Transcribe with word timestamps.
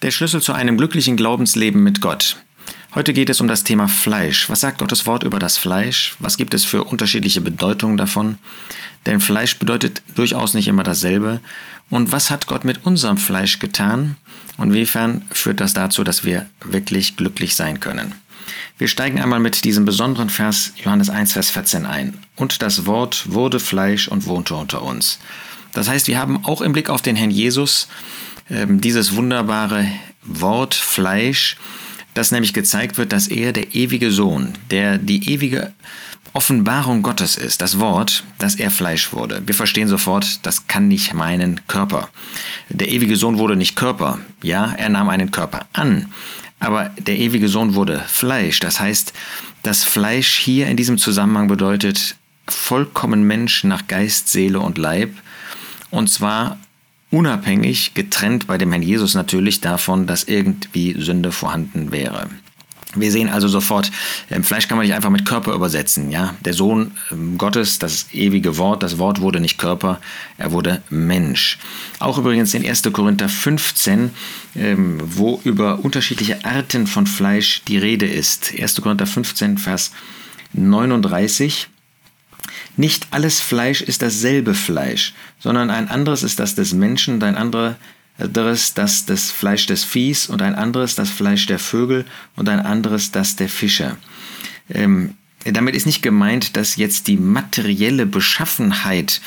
Der 0.00 0.12
Schlüssel 0.12 0.40
zu 0.40 0.52
einem 0.52 0.76
glücklichen 0.78 1.16
Glaubensleben 1.16 1.82
mit 1.82 2.00
Gott. 2.00 2.36
Heute 2.94 3.12
geht 3.12 3.30
es 3.30 3.40
um 3.40 3.48
das 3.48 3.64
Thema 3.64 3.88
Fleisch. 3.88 4.48
Was 4.48 4.60
sagt 4.60 4.78
Gottes 4.78 5.06
Wort 5.06 5.24
über 5.24 5.40
das 5.40 5.58
Fleisch? 5.58 6.14
Was 6.20 6.36
gibt 6.36 6.54
es 6.54 6.64
für 6.64 6.84
unterschiedliche 6.84 7.40
Bedeutungen 7.40 7.96
davon? 7.96 8.38
Denn 9.06 9.20
Fleisch 9.20 9.58
bedeutet 9.58 10.02
durchaus 10.14 10.54
nicht 10.54 10.68
immer 10.68 10.84
dasselbe. 10.84 11.40
Und 11.90 12.12
was 12.12 12.30
hat 12.30 12.46
Gott 12.46 12.64
mit 12.64 12.86
unserem 12.86 13.18
Fleisch 13.18 13.58
getan? 13.58 14.16
Und 14.56 14.68
inwiefern 14.68 15.22
führt 15.32 15.58
das 15.58 15.72
dazu, 15.72 16.04
dass 16.04 16.22
wir 16.22 16.46
wirklich 16.64 17.16
glücklich 17.16 17.56
sein 17.56 17.80
können? 17.80 18.14
Wir 18.78 18.86
steigen 18.86 19.20
einmal 19.20 19.40
mit 19.40 19.64
diesem 19.64 19.84
besonderen 19.84 20.30
Vers 20.30 20.74
Johannes 20.76 21.10
1, 21.10 21.32
Vers 21.32 21.50
14 21.50 21.86
ein. 21.86 22.16
Und 22.36 22.62
das 22.62 22.86
Wort 22.86 23.32
wurde 23.32 23.58
Fleisch 23.58 24.06
und 24.06 24.26
wohnte 24.26 24.54
unter 24.54 24.82
uns. 24.82 25.18
Das 25.72 25.88
heißt, 25.88 26.06
wir 26.06 26.18
haben 26.18 26.44
auch 26.44 26.60
im 26.60 26.72
Blick 26.72 26.88
auf 26.88 27.02
den 27.02 27.16
Herrn 27.16 27.32
Jesus 27.32 27.88
dieses 28.48 29.14
wunderbare 29.14 29.86
Wort 30.22 30.74
Fleisch, 30.74 31.56
das 32.14 32.30
nämlich 32.30 32.52
gezeigt 32.54 32.98
wird, 32.98 33.12
dass 33.12 33.28
er 33.28 33.52
der 33.52 33.74
ewige 33.74 34.10
Sohn, 34.10 34.54
der 34.70 34.98
die 34.98 35.32
ewige 35.32 35.72
Offenbarung 36.32 37.02
Gottes 37.02 37.36
ist, 37.36 37.62
das 37.62 37.78
Wort, 37.78 38.24
dass 38.38 38.54
er 38.54 38.70
Fleisch 38.70 39.12
wurde. 39.12 39.42
Wir 39.46 39.54
verstehen 39.54 39.88
sofort, 39.88 40.44
das 40.46 40.66
kann 40.66 40.88
nicht 40.88 41.14
meinen 41.14 41.60
Körper. 41.68 42.08
Der 42.68 42.88
ewige 42.88 43.16
Sohn 43.16 43.38
wurde 43.38 43.56
nicht 43.56 43.76
Körper. 43.76 44.18
Ja, 44.42 44.72
er 44.72 44.88
nahm 44.88 45.08
einen 45.08 45.30
Körper 45.30 45.66
an. 45.72 46.12
Aber 46.60 46.90
der 46.98 47.18
ewige 47.18 47.48
Sohn 47.48 47.74
wurde 47.74 48.02
Fleisch. 48.06 48.60
Das 48.60 48.80
heißt, 48.80 49.12
das 49.62 49.84
Fleisch 49.84 50.38
hier 50.38 50.66
in 50.66 50.76
diesem 50.76 50.98
Zusammenhang 50.98 51.48
bedeutet 51.48 52.16
vollkommen 52.46 53.22
Mensch 53.22 53.64
nach 53.64 53.86
Geist, 53.86 54.28
Seele 54.28 54.60
und 54.60 54.78
Leib. 54.78 55.14
Und 55.90 56.08
zwar 56.10 56.58
unabhängig, 57.10 57.94
getrennt 57.94 58.46
bei 58.46 58.58
dem 58.58 58.70
Herrn 58.70 58.82
Jesus 58.82 59.14
natürlich 59.14 59.60
davon, 59.60 60.06
dass 60.06 60.24
irgendwie 60.24 61.00
Sünde 61.00 61.32
vorhanden 61.32 61.92
wäre. 61.92 62.28
Wir 62.94 63.12
sehen 63.12 63.28
also 63.28 63.48
sofort, 63.48 63.90
ähm, 64.30 64.42
Fleisch 64.42 64.66
kann 64.66 64.78
man 64.78 64.86
nicht 64.86 64.94
einfach 64.94 65.10
mit 65.10 65.26
Körper 65.26 65.52
übersetzen. 65.52 66.10
Ja? 66.10 66.34
Der 66.40 66.54
Sohn 66.54 66.92
ähm, 67.12 67.36
Gottes, 67.36 67.78
das 67.78 68.06
ewige 68.14 68.56
Wort, 68.56 68.82
das 68.82 68.96
Wort 68.96 69.20
wurde 69.20 69.40
nicht 69.40 69.58
Körper, 69.58 70.00
er 70.38 70.52
wurde 70.52 70.80
Mensch. 70.88 71.58
Auch 71.98 72.16
übrigens 72.16 72.54
in 72.54 72.66
1. 72.66 72.84
Korinther 72.92 73.28
15, 73.28 74.10
ähm, 74.56 75.00
wo 75.04 75.38
über 75.44 75.84
unterschiedliche 75.84 76.44
Arten 76.46 76.86
von 76.86 77.06
Fleisch 77.06 77.62
die 77.68 77.76
Rede 77.76 78.06
ist. 78.06 78.54
1. 78.58 78.80
Korinther 78.80 79.06
15, 79.06 79.58
Vers 79.58 79.92
39. 80.54 81.68
Nicht 82.78 83.08
alles 83.10 83.40
Fleisch 83.40 83.82
ist 83.82 84.02
dasselbe 84.02 84.54
Fleisch, 84.54 85.12
sondern 85.40 85.68
ein 85.68 85.88
anderes 85.88 86.22
ist 86.22 86.38
das 86.38 86.54
des 86.54 86.72
Menschen 86.72 87.14
und 87.14 87.24
ein 87.24 87.36
anderes 87.36 87.74
das 88.74 89.04
des 89.04 89.32
Fleisch 89.32 89.66
des 89.66 89.82
Viehs 89.82 90.28
und 90.28 90.42
ein 90.42 90.54
anderes 90.54 90.94
das 90.94 91.10
Fleisch 91.10 91.46
der 91.46 91.58
Vögel 91.58 92.04
und 92.36 92.48
ein 92.48 92.60
anderes 92.60 93.10
das 93.10 93.34
der 93.34 93.48
Fische. 93.48 93.96
Ähm, 94.70 95.14
damit 95.44 95.74
ist 95.74 95.86
nicht 95.86 96.02
gemeint, 96.02 96.56
dass 96.56 96.76
jetzt 96.76 97.08
die 97.08 97.16
materielle 97.16 98.06
Beschaffenheit 98.06 99.20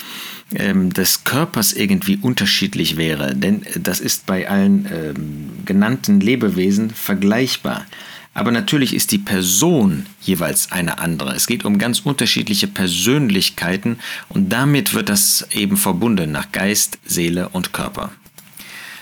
ähm, 0.56 0.94
des 0.94 1.26
Körpers 1.26 1.74
irgendwie 1.74 2.20
unterschiedlich 2.22 2.96
wäre, 2.96 3.36
denn 3.36 3.66
das 3.78 4.00
ist 4.00 4.26
bei 4.26 4.50
allen 4.50 4.88
ähm, 4.90 5.66
genannten 5.66 6.22
Lebewesen 6.22 6.90
vergleichbar. 6.90 7.86
Aber 8.34 8.52
natürlich 8.52 8.94
ist 8.94 9.12
die 9.12 9.18
Person 9.18 10.06
jeweils 10.22 10.72
eine 10.72 11.00
andere. 11.00 11.36
Es 11.36 11.48
geht 11.48 11.66
um 11.66 11.78
ganz 11.78 12.00
unterschiedliche 12.00 12.68
Persönlichkeiten 12.68 14.00
und 14.30 14.50
damit 14.50 14.94
wird 14.94 15.10
das 15.10 15.48
eben 15.52 15.76
verbunden 15.76 16.32
nach 16.32 16.52
Geist, 16.52 16.98
Seele 17.06 17.50
und 17.50 17.74
Körper. 17.74 18.12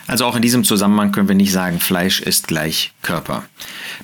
Also 0.09 0.25
auch 0.25 0.36
in 0.36 0.41
diesem 0.41 0.63
Zusammenhang 0.63 1.11
können 1.11 1.27
wir 1.27 1.36
nicht 1.36 1.52
sagen, 1.52 1.80
Fleisch 1.80 2.19
ist 2.19 2.47
gleich 2.47 2.94
Körper. 3.03 3.44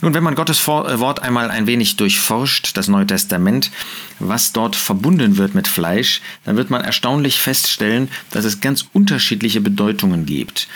Nun, 0.01 0.13
wenn 0.13 0.23
man 0.23 0.35
Gottes 0.35 0.59
äh, 0.61 0.99
Wort 0.99 1.23
einmal 1.23 1.49
ein 1.49 1.65
wenig 1.65 1.95
durchforscht, 1.95 2.77
das 2.77 2.87
Neue 2.87 3.07
Testament, 3.07 3.71
was 4.19 4.53
dort 4.53 4.75
verbunden 4.75 5.38
wird 5.38 5.55
mit 5.55 5.67
Fleisch, 5.67 6.21
dann 6.44 6.57
wird 6.57 6.69
man 6.69 6.81
erstaunlich 6.81 7.39
feststellen, 7.41 8.09
dass 8.29 8.45
es 8.45 8.61
ganz 8.61 8.85
unterschiedliche 8.94 9.61
Bedeutungen 9.61 10.27
gibt. 10.27 10.67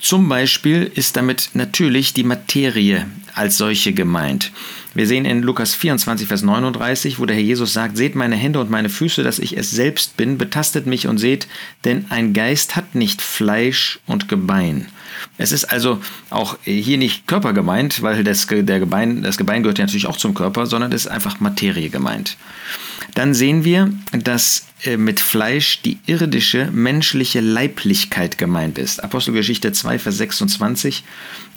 Zum 0.00 0.28
Beispiel 0.28 0.90
ist 0.94 1.16
damit 1.16 1.50
natürlich 1.54 2.12
die 2.12 2.22
Materie 2.22 3.06
als 3.34 3.56
solche 3.56 3.92
gemeint. 3.92 4.52
Wir 4.94 5.06
sehen 5.06 5.24
in 5.24 5.42
Lukas 5.42 5.74
24, 5.74 6.26
Vers 6.26 6.42
39, 6.42 7.18
wo 7.18 7.26
der 7.26 7.36
Herr 7.36 7.42
Jesus 7.42 7.72
sagt, 7.72 7.96
Seht 7.96 8.14
meine 8.14 8.36
Hände 8.36 8.60
und 8.60 8.70
meine 8.70 8.88
Füße, 8.88 9.22
dass 9.22 9.38
ich 9.38 9.56
es 9.56 9.70
selbst 9.70 10.16
bin, 10.16 10.38
betastet 10.38 10.86
mich 10.86 11.06
und 11.06 11.18
seht, 11.18 11.48
denn 11.84 12.06
ein 12.08 12.32
Geist 12.32 12.76
hat 12.76 12.94
nicht 12.94 13.20
Fleisch 13.20 13.98
und 14.06 14.28
Gebein. 14.28 14.88
Es 15.38 15.52
ist 15.52 15.64
also 15.64 16.00
auch 16.30 16.56
hier 16.62 16.98
nicht 16.98 17.26
Körper 17.26 17.52
gemeint, 17.52 18.02
weil 18.02 18.24
das, 18.24 18.46
der 18.46 18.78
Gebein, 18.78 19.22
das 19.22 19.36
Gebein 19.36 19.62
gehört 19.62 19.78
ja 19.78 19.84
natürlich 19.84 20.06
auch 20.06 20.16
zum 20.16 20.34
Körper, 20.34 20.66
sondern 20.66 20.92
es 20.92 21.06
ist 21.06 21.10
einfach 21.10 21.40
Materie 21.40 21.90
gemeint. 21.90 22.36
Dann 23.14 23.34
sehen 23.34 23.64
wir, 23.64 23.90
dass 24.12 24.66
äh, 24.84 24.96
mit 24.96 25.20
Fleisch 25.20 25.80
die 25.82 25.98
irdische, 26.06 26.70
menschliche 26.72 27.40
Leiblichkeit 27.40 28.38
gemeint 28.38 28.78
ist. 28.78 29.02
Apostelgeschichte 29.02 29.72
2, 29.72 29.98
Vers 29.98 30.18
26. 30.18 31.04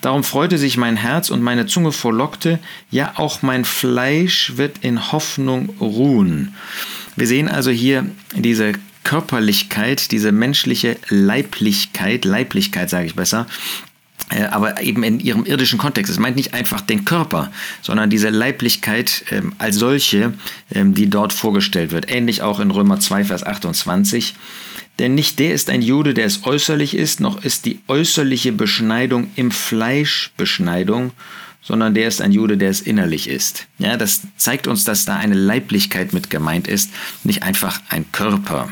Darum 0.00 0.24
freute 0.24 0.58
sich 0.58 0.76
mein 0.76 0.96
Herz 0.96 1.30
und 1.30 1.42
meine 1.42 1.66
Zunge 1.66 1.92
frohlockte, 1.92 2.58
ja 2.90 3.12
auch 3.16 3.42
mein 3.42 3.64
Fleisch 3.64 4.56
wird 4.56 4.78
in 4.78 5.12
Hoffnung 5.12 5.68
ruhen. 5.80 6.54
Wir 7.16 7.26
sehen 7.26 7.48
also 7.48 7.70
hier 7.70 8.06
diese 8.34 8.72
Körperlichkeit, 9.04 10.12
diese 10.12 10.32
menschliche 10.32 10.96
Leiblichkeit, 11.08 12.24
Leiblichkeit 12.24 12.90
sage 12.90 13.06
ich 13.06 13.14
besser, 13.14 13.46
aber 14.50 14.80
eben 14.80 15.02
in 15.02 15.20
ihrem 15.20 15.44
irdischen 15.44 15.78
Kontext. 15.78 16.10
Es 16.10 16.18
meint 16.18 16.36
nicht 16.36 16.54
einfach 16.54 16.80
den 16.80 17.04
Körper, 17.04 17.50
sondern 17.82 18.10
diese 18.10 18.30
Leiblichkeit 18.30 19.24
ähm, 19.30 19.52
als 19.58 19.76
solche, 19.76 20.34
ähm, 20.72 20.94
die 20.94 21.10
dort 21.10 21.32
vorgestellt 21.32 21.90
wird. 21.90 22.10
Ähnlich 22.10 22.42
auch 22.42 22.60
in 22.60 22.70
Römer 22.70 23.00
2, 23.00 23.24
Vers 23.24 23.42
28. 23.42 24.34
Denn 24.98 25.14
nicht 25.14 25.38
der 25.38 25.54
ist 25.54 25.70
ein 25.70 25.82
Jude, 25.82 26.14
der 26.14 26.26
es 26.26 26.44
äußerlich 26.44 26.94
ist, 26.94 27.20
noch 27.20 27.42
ist 27.42 27.64
die 27.64 27.80
äußerliche 27.88 28.52
Beschneidung 28.52 29.30
im 29.34 29.50
Fleisch 29.50 30.30
Beschneidung, 30.36 31.12
sondern 31.62 31.94
der 31.94 32.08
ist 32.08 32.20
ein 32.20 32.32
Jude, 32.32 32.56
der 32.56 32.70
es 32.70 32.80
innerlich 32.80 33.28
ist. 33.28 33.66
Ja, 33.78 33.96
das 33.96 34.22
zeigt 34.36 34.66
uns, 34.66 34.84
dass 34.84 35.04
da 35.04 35.16
eine 35.16 35.34
Leiblichkeit 35.34 36.12
mit 36.12 36.30
gemeint 36.30 36.68
ist, 36.68 36.90
nicht 37.24 37.42
einfach 37.42 37.80
ein 37.88 38.10
Körper. 38.12 38.68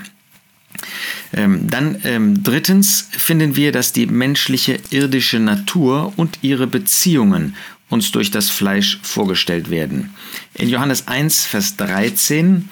Ähm, 1.32 1.68
dann 1.68 2.00
ähm, 2.04 2.42
drittens 2.42 3.08
finden 3.10 3.56
wir, 3.56 3.72
dass 3.72 3.92
die 3.92 4.06
menschliche 4.06 4.78
irdische 4.90 5.38
Natur 5.38 6.12
und 6.16 6.38
ihre 6.42 6.66
Beziehungen 6.66 7.56
uns 7.90 8.12
durch 8.12 8.30
das 8.30 8.50
Fleisch 8.50 8.98
vorgestellt 9.02 9.70
werden. 9.70 10.14
In 10.54 10.68
Johannes 10.68 11.08
1, 11.08 11.46
Vers 11.46 11.76
13 11.76 12.68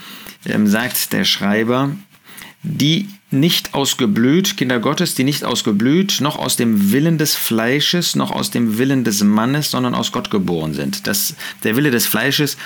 ähm, 0.47 0.67
sagt 0.67 1.13
der 1.13 1.25
Schreiber, 1.25 1.93
die 2.63 3.09
nicht 3.31 3.75
ausgeblüht, 3.75 4.57
Kinder 4.57 4.79
Gottes, 4.79 5.17
die 5.17 5.25
nicht 5.25 5.45
ausgeblüht, 5.45 6.21
noch 6.21 6.39
aus 6.39 6.55
dem 6.57 6.93
Willen 6.93 7.19
des 7.19 7.35
Fleisches, 7.35 8.15
noch 8.15 8.31
aus 8.31 8.53
dem 8.53 8.79
Willen 8.79 9.03
des 9.03 9.25
Mannes, 9.25 9.73
sondern 9.73 9.97
aus 9.97 10.13
Gott 10.13 10.31
geboren 10.31 10.75
sind. 10.75 11.09
Das, 11.09 11.35
der 11.65 11.75
Wille 11.75 11.91
des 11.91 12.07
Fleisches 12.07 12.57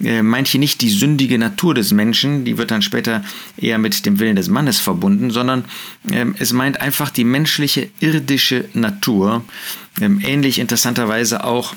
äh, 0.00 0.22
meint 0.22 0.46
hier 0.46 0.60
nicht 0.60 0.80
die 0.82 0.90
sündige 0.90 1.36
Natur 1.36 1.74
des 1.74 1.92
Menschen, 1.92 2.44
die 2.44 2.58
wird 2.58 2.70
dann 2.70 2.82
später 2.82 3.24
eher 3.56 3.78
mit 3.78 4.06
dem 4.06 4.20
Willen 4.20 4.36
des 4.36 4.48
Mannes 4.48 4.78
verbunden, 4.78 5.30
sondern 5.30 5.64
äh, 6.10 6.26
es 6.38 6.52
meint 6.52 6.80
einfach 6.80 7.10
die 7.10 7.24
menschliche 7.24 7.90
irdische 7.98 8.66
Natur. 8.72 9.44
Ähm, 10.00 10.20
ähnlich 10.24 10.60
interessanterweise 10.60 11.42
auch 11.42 11.74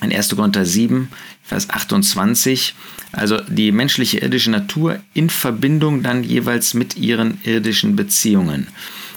in 0.00 0.12
1. 0.12 0.34
Korinther 0.34 0.64
7, 0.64 1.08
Vers 1.46 1.70
28, 1.70 2.74
also 3.12 3.38
die 3.48 3.72
menschliche 3.72 4.18
irdische 4.18 4.50
Natur 4.50 4.98
in 5.14 5.30
Verbindung 5.30 6.02
dann 6.02 6.24
jeweils 6.24 6.74
mit 6.74 6.96
ihren 6.96 7.38
irdischen 7.44 7.96
Beziehungen. 7.96 8.66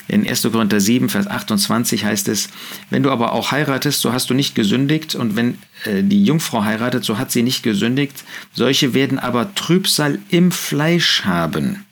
In 0.08 0.28
1. 0.28 0.42
Korinther 0.52 0.80
7, 0.80 1.10
Vers 1.10 1.28
28 1.28 2.04
heißt 2.04 2.28
es, 2.30 2.50
wenn 2.90 3.04
du 3.04 3.12
aber 3.12 3.34
auch 3.34 3.52
heiratest, 3.52 4.02
so 4.02 4.12
hast 4.12 4.30
du 4.30 4.34
nicht 4.34 4.56
gesündigt, 4.56 5.14
und 5.14 5.36
wenn 5.36 5.60
äh, 5.86 6.02
die 6.02 6.24
Jungfrau 6.24 6.64
heiratet, 6.64 7.04
so 7.04 7.20
hat 7.20 7.32
sie 7.32 7.44
nicht 7.44 7.62
gesündigt, 7.62 8.24
solche 8.54 8.96
werden 8.96 9.20
aber 9.20 9.54
Trübsal 9.54 10.18
im 10.30 10.52
Fleisch 10.52 11.26
haben. 11.26 11.86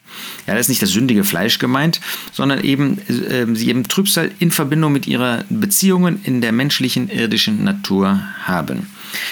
Ja, 0.48 0.54
das 0.54 0.62
ist 0.62 0.70
nicht 0.70 0.82
das 0.82 0.90
sündige 0.90 1.24
Fleisch 1.24 1.60
gemeint, 1.60 2.02
sondern 2.32 2.64
eben 2.64 3.00
äh, 3.08 3.46
sie 3.54 3.70
eben 3.70 3.88
Trübsal 3.88 4.32
in 4.40 4.50
Verbindung 4.50 4.94
mit 4.94 5.06
ihrer 5.06 5.44
Beziehungen 5.50 6.20
in 6.24 6.42
der 6.42 6.52
menschlichen 6.52 7.10
irdischen 7.10 7.64
Natur 7.64 8.20
haben. 8.44 8.88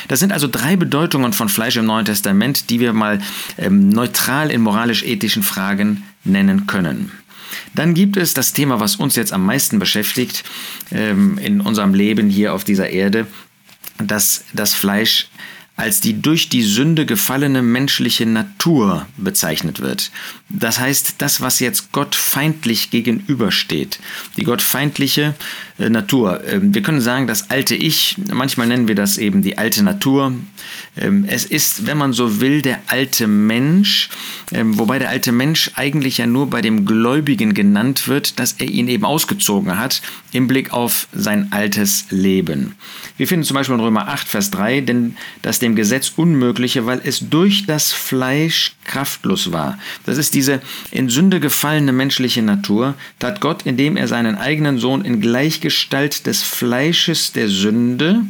Das 0.07 0.19
sind 0.19 0.31
also 0.31 0.48
drei 0.48 0.75
Bedeutungen 0.75 1.33
von 1.33 1.50
Fleisch 1.50 1.77
im 1.77 1.86
Neuen 1.86 2.06
Testament, 2.06 2.69
die 2.69 2.80
wir 2.80 2.94
mal 2.94 3.19
ähm, 3.57 3.89
neutral 3.89 4.51
in 4.51 4.62
moralisch-ethischen 4.62 5.44
Fragen 5.44 6.04
nennen 6.24 6.68
können. 6.68 7.12
Dann 7.74 7.94
gibt 7.94 8.18
es 8.18 8.33
das 8.33 8.54
Thema, 8.54 8.80
was 8.80 8.95
uns 8.95 9.16
jetzt 9.16 9.33
am 9.33 9.45
meisten 9.45 9.80
beschäftigt 9.80 10.44
ähm, 10.92 11.38
in 11.38 11.62
unserem 11.62 11.94
Leben 11.94 12.30
hier 12.30 12.54
auf 12.54 12.63
dieser 12.63 12.89
Erde, 12.89 13.27
dass 13.98 14.44
das 14.54 14.74
Fleisch 14.74 15.27
als 15.75 16.00
die 16.00 16.22
durch 16.22 16.48
die 16.50 16.63
Sünde 16.63 17.06
gefallene 17.06 17.62
menschliche 17.62 18.25
Natur 18.25 19.07
bezeichnet 19.18 19.81
wird. 19.81 20.12
Das 20.48 20.80
heißt, 20.80 21.16
das, 21.18 21.42
was 21.42 21.60
jetzt 21.60 21.92
Gott 21.92 22.16
feindlich 22.16 22.92
gegenübersteht, 22.92 24.00
die 24.38 24.44
gottfeindliche 24.44 25.36
äh, 25.77 25.89
Natur. 25.89 26.42
Ähm, 26.48 26.74
wir 26.74 26.81
können 26.81 27.01
sagen, 27.01 27.27
das 27.27 27.50
alte 27.50 27.75
Ich, 27.75 28.16
manchmal 28.31 28.68
nennen 28.68 28.88
wir 28.88 28.95
das 28.95 29.18
eben 29.18 29.42
die 29.42 29.57
alte 29.57 29.83
Natur. 29.83 30.33
Ähm, 30.95 31.25
es 31.27 31.44
ist, 31.44 31.86
wenn 31.86 31.98
man 31.98 32.13
so 32.13 32.39
will, 32.39 32.62
der 32.62 32.80
alte 32.88 33.27
Mensch, 33.27 34.10
ähm, 34.54 34.80
wobei 34.80 35.00
der 35.00 35.10
alte 35.10 35.33
Mensch 35.33 35.72
eigentlich 35.75 36.19
ja 36.19 36.27
nur 36.27 36.50
bei 36.50 36.62
dem 36.62 36.86
Gläubigen 36.86 37.54
genannt 37.54 38.07
wird, 38.07 38.39
dass 38.39 38.54
er 38.54 38.69
ihn 38.69 38.88
eben 38.88 39.04
ausgezogen 39.04 39.77
hat 39.77 40.01
im 40.31 40.48
Blick 40.48 40.72
auf 40.72 41.10
sein 41.13 41.51
altes 41.51 42.06
Leben. 42.10 42.75
Wir 43.18 43.27
finden 43.27 43.44
zum 43.45 43.56
Beispiel 43.56 43.75
in 43.75 43.81
Römer 43.81 44.07
8, 44.07 44.27
Vers 44.27 44.51
3, 44.51 44.81
denn 44.81 45.18
das 45.42 45.60
dem 45.65 45.75
Gesetz 45.75 46.13
Unmögliche, 46.15 46.85
weil 46.85 47.01
es 47.03 47.29
durch 47.29 47.65
das 47.65 47.91
Fleisch 47.91 48.75
kraftlos 48.85 49.51
war. 49.51 49.77
Das 50.06 50.17
ist 50.17 50.35
diese 50.35 50.62
in 50.91 51.09
Sünde 51.09 51.39
gefallene 51.39 51.91
menschliche 51.91 52.44
Natur, 52.44 52.94
tat 53.19 53.41
Gott, 53.41 53.63
indem 53.65 53.97
er 53.97 54.07
seinen 54.07 54.35
eigenen 54.35 54.77
Sohn 54.77 55.03
in 55.03 55.19
Gleichgestalt 55.21 56.27
des 56.27 56.44
Fleisches 56.44 57.31
der 57.31 57.50
Sünde, 57.50 58.21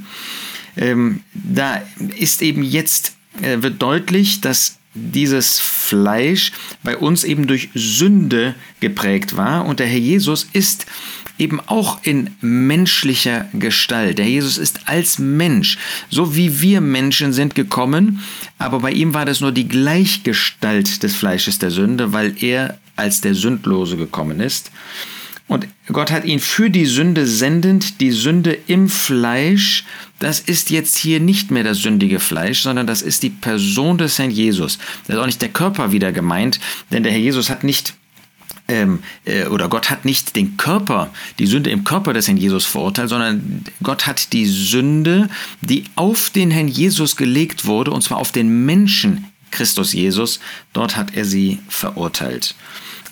ähm, 0.77 1.21
da 1.33 1.81
ist 2.17 2.41
eben 2.41 2.63
jetzt, 2.63 3.15
äh, 3.41 3.61
wird 3.61 3.81
deutlich, 3.81 4.41
dass 4.41 4.77
dieses 4.93 5.59
Fleisch 5.59 6.53
bei 6.83 6.95
uns 6.95 7.25
eben 7.25 7.47
durch 7.47 7.69
Sünde 7.73 8.55
geprägt 8.79 9.35
war 9.35 9.65
und 9.65 9.79
der 9.79 9.87
Herr 9.87 9.99
Jesus 9.99 10.47
ist 10.53 10.85
eben 11.37 11.59
auch 11.59 11.99
in 12.03 12.31
menschlicher 12.41 13.45
Gestalt. 13.53 14.17
Der 14.17 14.27
Jesus 14.27 14.57
ist 14.57 14.81
als 14.85 15.19
Mensch, 15.19 15.77
so 16.09 16.35
wie 16.35 16.61
wir 16.61 16.81
Menschen 16.81 17.33
sind, 17.33 17.55
gekommen, 17.55 18.21
aber 18.57 18.79
bei 18.79 18.91
ihm 18.91 19.13
war 19.13 19.25
das 19.25 19.41
nur 19.41 19.51
die 19.51 19.67
Gleichgestalt 19.67 21.03
des 21.03 21.15
Fleisches 21.15 21.59
der 21.59 21.71
Sünde, 21.71 22.13
weil 22.13 22.35
er 22.41 22.79
als 22.95 23.21
der 23.21 23.35
Sündlose 23.35 23.97
gekommen 23.97 24.39
ist. 24.39 24.71
Und 25.47 25.67
Gott 25.91 26.09
hat 26.09 26.25
ihn 26.25 26.39
für 26.39 26.71
die 26.71 26.87
Sünde 26.87 27.27
sendend, 27.27 28.01
die 28.01 28.11
Sünde 28.11 28.57
im 28.65 28.89
Fleisch, 28.89 29.83
das 30.19 30.39
ist 30.39 30.71
jetzt 30.71 30.97
hier 30.97 31.19
nicht 31.19 31.51
mehr 31.51 31.63
das 31.63 31.79
sündige 31.79 32.19
Fleisch, 32.19 32.61
sondern 32.61 32.87
das 32.87 33.01
ist 33.01 33.21
die 33.21 33.29
Person 33.29 33.97
des 33.97 34.17
Herrn 34.17 34.31
Jesus. 34.31 34.79
Das 35.05 35.15
ist 35.15 35.21
auch 35.21 35.27
nicht 35.27 35.41
der 35.41 35.49
Körper 35.49 35.91
wieder 35.91 36.11
gemeint, 36.11 36.59
denn 36.91 37.03
der 37.03 37.11
Herr 37.11 37.19
Jesus 37.19 37.49
hat 37.49 37.63
nicht 37.63 37.93
ähm, 38.67 39.00
äh, 39.25 39.45
oder 39.45 39.69
Gott 39.69 39.89
hat 39.89 40.06
nicht 40.06 40.35
den 40.35 40.57
Körper, 40.57 41.12
die 41.39 41.45
Sünde 41.45 41.69
im 41.69 41.83
Körper 41.83 42.13
des 42.13 42.27
Herrn 42.27 42.38
Jesus 42.38 42.65
verurteilt, 42.65 43.09
sondern 43.09 43.63
Gott 43.83 44.07
hat 44.07 44.33
die 44.33 44.45
Sünde, 44.45 45.29
die 45.62 45.85
auf 45.95 46.29
den 46.29 46.51
Herrn 46.51 46.67
Jesus 46.67 47.15
gelegt 47.15 47.65
wurde, 47.65 47.91
und 47.91 48.01
zwar 48.01 48.17
auf 48.17 48.31
den 48.31 48.65
Menschen 48.65 49.25
Christus 49.51 49.94
Jesus, 49.94 50.39
dort 50.73 50.97
hat 50.97 51.15
er 51.15 51.25
sie 51.25 51.59
verurteilt. 51.67 52.56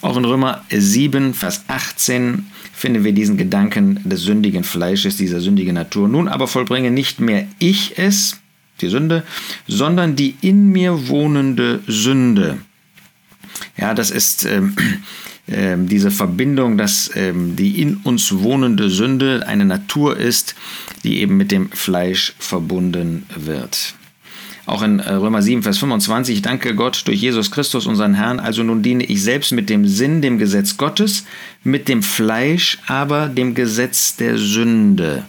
Auch 0.01 0.17
in 0.17 0.25
Römer 0.25 0.65
7, 0.69 1.33
Vers 1.33 1.63
18 1.67 2.47
finden 2.73 3.05
wir 3.05 3.13
diesen 3.13 3.37
Gedanken 3.37 4.01
des 4.03 4.21
sündigen 4.21 4.65
Fleisches, 4.65 5.15
dieser 5.15 5.39
sündigen 5.39 5.75
Natur. 5.75 6.09
Nun 6.09 6.27
aber 6.27 6.47
vollbringe 6.47 6.91
nicht 6.91 7.21
mehr 7.21 7.47
ich 7.59 7.97
es, 7.97 8.41
die 8.81 8.89
Sünde, 8.89 9.23
sondern 9.67 10.17
die 10.17 10.35
in 10.41 10.69
mir 10.73 11.07
wohnende 11.07 11.81
Sünde. 11.87 12.57
Ja, 13.77 13.93
das 13.93 14.11
ist 14.11 14.45
ähm, 14.45 14.75
ähm, 15.47 15.87
diese 15.87 16.11
Verbindung, 16.11 16.77
dass 16.77 17.11
ähm, 17.15 17.55
die 17.55 17.81
in 17.81 17.97
uns 17.97 18.31
wohnende 18.39 18.89
Sünde 18.89 19.43
eine 19.45 19.65
Natur 19.65 20.17
ist, 20.17 20.55
die 21.03 21.19
eben 21.19 21.35
mit 21.35 21.51
dem 21.51 21.69
Fleisch 21.71 22.33
verbunden 22.39 23.25
wird. 23.35 23.95
Auch 24.65 24.81
in 24.81 24.99
äh, 24.99 25.11
Römer 25.13 25.41
7, 25.41 25.61
Vers 25.63 25.79
25, 25.79 26.41
danke 26.41 26.73
Gott 26.73 27.03
durch 27.05 27.21
Jesus 27.21 27.51
Christus, 27.51 27.85
unseren 27.85 28.13
Herrn, 28.13 28.39
also 28.39 28.63
nun 28.63 28.81
diene 28.81 29.03
ich 29.03 29.21
selbst 29.21 29.51
mit 29.51 29.69
dem 29.69 29.85
Sinn, 29.85 30.21
dem 30.21 30.37
Gesetz 30.37 30.77
Gottes, 30.77 31.25
mit 31.63 31.89
dem 31.89 32.01
Fleisch, 32.01 32.77
aber 32.87 33.27
dem 33.27 33.55
Gesetz 33.55 34.15
der 34.15 34.37
Sünde. 34.37 35.25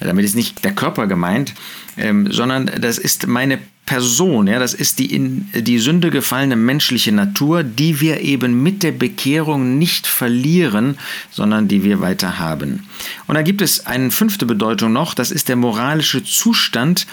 Damit 0.00 0.26
ist 0.26 0.36
nicht 0.36 0.62
der 0.62 0.74
Körper 0.74 1.06
gemeint, 1.06 1.54
ähm, 1.96 2.30
sondern 2.30 2.70
das 2.78 2.98
ist 2.98 3.26
meine 3.26 3.58
Person, 3.86 4.48
ja, 4.48 4.58
das 4.58 4.74
ist 4.74 4.98
die 4.98 5.14
in 5.14 5.48
die 5.54 5.78
Sünde 5.78 6.10
gefallene 6.10 6.56
menschliche 6.56 7.12
Natur, 7.12 7.62
die 7.62 8.00
wir 8.00 8.20
eben 8.20 8.60
mit 8.62 8.82
der 8.82 8.90
Bekehrung 8.90 9.78
nicht 9.78 10.08
verlieren, 10.08 10.98
sondern 11.30 11.68
die 11.68 11.84
wir 11.84 12.00
weiter 12.00 12.40
haben. 12.40 12.88
Und 13.28 13.36
da 13.36 13.42
gibt 13.42 13.62
es 13.62 13.86
eine 13.86 14.10
fünfte 14.10 14.44
Bedeutung 14.44 14.92
noch, 14.92 15.14
das 15.14 15.30
ist 15.30 15.48
der 15.48 15.54
moralische 15.54 16.24
Zustand 16.24 17.06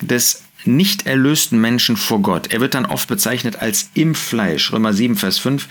des 0.00 0.42
nicht 0.64 1.06
erlösten 1.06 1.60
Menschen 1.60 1.96
vor 1.96 2.20
Gott. 2.20 2.52
Er 2.52 2.60
wird 2.60 2.74
dann 2.74 2.86
oft 2.86 3.08
bezeichnet 3.08 3.62
als 3.62 3.90
im 3.94 4.16
Fleisch, 4.16 4.72
Römer 4.72 4.92
7, 4.92 5.14
Vers 5.14 5.38
5. 5.38 5.68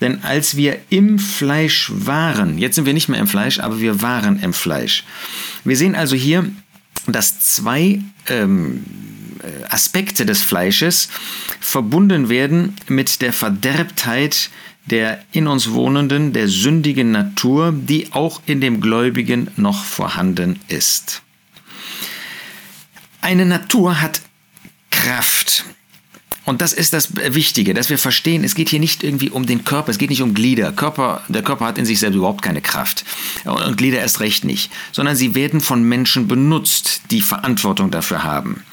Denn 0.00 0.24
als 0.24 0.56
wir 0.56 0.78
im 0.88 1.18
Fleisch 1.18 1.90
waren, 1.94 2.56
jetzt 2.56 2.76
sind 2.76 2.86
wir 2.86 2.94
nicht 2.94 3.10
mehr 3.10 3.20
im 3.20 3.26
Fleisch, 3.26 3.60
aber 3.60 3.80
wir 3.80 4.00
waren 4.00 4.40
im 4.42 4.54
Fleisch. 4.54 5.04
Wir 5.64 5.76
sehen 5.76 5.94
also 5.94 6.16
hier, 6.16 6.50
dass 7.06 7.38
zwei 7.40 8.00
ähm, 8.28 8.84
äh, 8.84 9.19
Aspekte 9.68 10.26
des 10.26 10.42
Fleisches 10.42 11.08
verbunden 11.60 12.28
werden 12.28 12.76
mit 12.88 13.22
der 13.22 13.32
Verderbtheit 13.32 14.50
der 14.86 15.22
in 15.32 15.46
uns 15.46 15.70
wohnenden, 15.70 16.32
der 16.32 16.48
sündigen 16.48 17.12
Natur, 17.12 17.72
die 17.72 18.12
auch 18.12 18.40
in 18.46 18.60
dem 18.60 18.80
Gläubigen 18.80 19.48
noch 19.56 19.84
vorhanden 19.84 20.58
ist. 20.68 21.22
Eine 23.20 23.46
Natur 23.46 24.00
hat 24.00 24.22
Kraft. 24.90 25.64
Und 26.50 26.60
das 26.60 26.72
ist 26.72 26.92
das 26.92 27.10
Wichtige, 27.14 27.74
dass 27.74 27.90
wir 27.90 27.98
verstehen, 27.98 28.42
es 28.42 28.56
geht 28.56 28.70
hier 28.70 28.80
nicht 28.80 29.04
irgendwie 29.04 29.30
um 29.30 29.46
den 29.46 29.62
Körper, 29.64 29.92
es 29.92 29.98
geht 29.98 30.10
nicht 30.10 30.20
um 30.20 30.34
Glieder. 30.34 30.72
Körper, 30.72 31.22
der 31.28 31.42
Körper 31.42 31.66
hat 31.66 31.78
in 31.78 31.86
sich 31.86 32.00
selbst 32.00 32.16
überhaupt 32.16 32.42
keine 32.42 32.60
Kraft. 32.60 33.04
Und 33.44 33.76
Glieder 33.76 34.00
erst 34.00 34.18
recht 34.18 34.44
nicht. 34.44 34.72
Sondern 34.90 35.14
sie 35.14 35.36
werden 35.36 35.60
von 35.60 35.84
Menschen 35.84 36.26
benutzt, 36.26 37.02
die 37.12 37.20
Verantwortung 37.20 37.92
dafür 37.92 38.24
haben. 38.24 38.64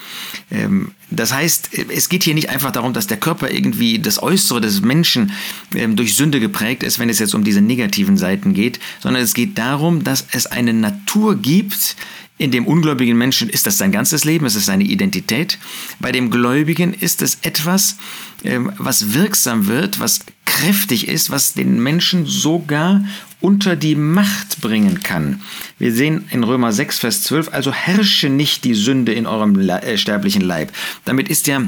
Ähm, 0.49 0.93
das 1.09 1.33
heißt, 1.33 1.69
es 1.89 2.09
geht 2.09 2.23
hier 2.23 2.33
nicht 2.33 2.49
einfach 2.49 2.71
darum, 2.71 2.93
dass 2.93 3.07
der 3.07 3.17
Körper 3.17 3.49
irgendwie 3.49 3.99
das 3.99 4.21
Äußere 4.21 4.59
des 4.59 4.81
Menschen 4.81 5.31
ähm, 5.73 5.95
durch 5.95 6.15
Sünde 6.15 6.39
geprägt 6.39 6.83
ist, 6.83 6.99
wenn 6.99 7.09
es 7.09 7.19
jetzt 7.19 7.33
um 7.33 7.43
diese 7.43 7.61
negativen 7.61 8.17
Seiten 8.17 8.53
geht, 8.53 8.79
sondern 8.99 9.23
es 9.23 9.33
geht 9.33 9.57
darum, 9.57 10.03
dass 10.03 10.27
es 10.31 10.47
eine 10.47 10.73
Natur 10.73 11.35
gibt, 11.35 11.95
in 12.39 12.51
dem 12.51 12.67
ungläubigen 12.67 13.17
Menschen 13.17 13.49
ist 13.49 13.65
das 13.65 13.77
sein 13.79 13.91
ganzes 13.91 14.23
Leben, 14.23 14.45
es 14.45 14.55
ist 14.55 14.65
seine 14.65 14.83
Identität. 14.83 15.57
Bei 15.99 16.11
dem 16.11 16.29
Gläubigen 16.29 16.93
ist 16.93 17.21
es 17.21 17.39
etwas, 17.41 17.97
ähm, 18.43 18.71
was 18.77 19.13
wirksam 19.13 19.67
wird, 19.67 19.99
was 19.99 20.19
kräftig 20.47 21.07
ist, 21.07 21.29
was 21.29 21.53
den 21.53 21.83
Menschen 21.83 22.25
sogar 22.25 23.03
unter 23.39 23.75
die 23.75 23.95
Macht 23.95 24.61
bringen 24.61 25.03
kann. 25.03 25.41
Wir 25.77 25.93
sehen 25.93 26.25
in 26.31 26.43
Römer 26.43 26.71
6, 26.71 26.97
Vers 26.99 27.21
12, 27.23 27.49
also 27.51 27.71
herrsche 27.71 28.29
nicht 28.29 28.63
die 28.63 28.73
Sünde 28.73 29.13
in 29.13 29.27
eurem 29.27 29.59
äh, 29.69 29.97
sterblichen 29.97 30.41
Leib. 30.41 30.71
Damit 31.05 31.29
ist 31.29 31.45
ja 31.45 31.61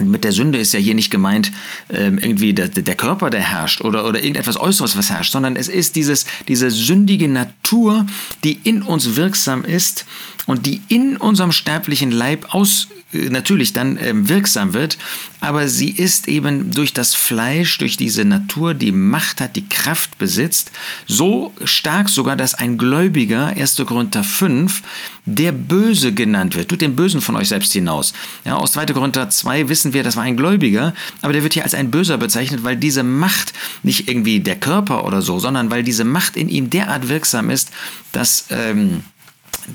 mit 0.00 0.24
der 0.24 0.32
Sünde 0.32 0.58
ist 0.58 0.72
ja 0.72 0.80
hier 0.80 0.94
nicht 0.94 1.10
gemeint 1.10 1.52
ähm, 1.88 2.18
irgendwie 2.18 2.52
der, 2.52 2.66
der 2.68 2.96
Körper, 2.96 3.30
der 3.30 3.42
herrscht 3.42 3.80
oder, 3.80 4.04
oder 4.08 4.18
irgendetwas 4.18 4.56
Äußeres, 4.56 4.96
was 4.96 5.10
herrscht, 5.10 5.30
sondern 5.30 5.54
es 5.54 5.68
ist 5.68 5.94
dieses, 5.94 6.26
diese 6.48 6.70
sündige 6.70 7.28
Natur, 7.28 8.04
die 8.42 8.58
in 8.64 8.82
uns 8.82 9.14
wirksam 9.14 9.64
ist 9.64 10.04
und 10.46 10.66
die 10.66 10.82
in 10.88 11.16
unserem 11.16 11.52
sterblichen 11.52 12.10
Leib 12.10 12.52
aus 12.52 12.88
natürlich 13.30 13.72
dann 13.72 13.98
ähm, 14.00 14.28
wirksam 14.28 14.74
wird, 14.74 14.98
aber 15.40 15.68
sie 15.68 15.90
ist 15.90 16.28
eben 16.28 16.70
durch 16.70 16.92
das 16.92 17.14
Fleisch, 17.14 17.78
durch 17.78 17.96
diese 17.96 18.24
Natur, 18.24 18.74
die 18.74 18.92
Macht 18.92 19.40
hat, 19.40 19.56
die 19.56 19.68
Kraft 19.68 20.18
besitzt, 20.18 20.72
so 21.06 21.52
stark 21.64 22.08
sogar, 22.08 22.36
dass 22.36 22.54
ein 22.54 22.78
Gläubiger, 22.78 23.48
1. 23.48 23.76
Korinther 23.86 24.24
5, 24.24 24.82
der 25.26 25.52
Böse 25.52 26.12
genannt 26.12 26.54
wird. 26.54 26.68
Tut 26.68 26.80
den 26.80 26.96
Bösen 26.96 27.20
von 27.20 27.36
euch 27.36 27.48
selbst 27.48 27.72
hinaus. 27.72 28.12
Ja, 28.44 28.56
aus 28.56 28.72
2. 28.72 28.86
Korinther 28.86 29.30
2 29.30 29.68
wissen 29.68 29.92
wir, 29.92 30.02
das 30.02 30.16
war 30.16 30.22
ein 30.22 30.36
Gläubiger, 30.36 30.94
aber 31.22 31.32
der 31.32 31.42
wird 31.42 31.54
hier 31.54 31.64
als 31.64 31.74
ein 31.74 31.90
Böser 31.90 32.18
bezeichnet, 32.18 32.62
weil 32.62 32.76
diese 32.76 33.02
Macht 33.02 33.52
nicht 33.82 34.08
irgendwie 34.08 34.40
der 34.40 34.56
Körper 34.56 35.04
oder 35.04 35.22
so, 35.22 35.38
sondern 35.38 35.70
weil 35.70 35.82
diese 35.82 36.04
Macht 36.04 36.36
in 36.36 36.48
ihm 36.48 36.68
derart 36.70 37.08
wirksam 37.08 37.50
ist, 37.50 37.70
dass 38.12 38.46
ähm, 38.50 39.02